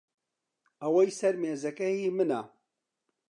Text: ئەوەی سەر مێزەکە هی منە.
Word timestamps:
ئەوەی 0.81 1.09
سەر 1.19 1.35
مێزەکە 1.41 1.87
هی 1.99 2.09
منە. 2.17 2.41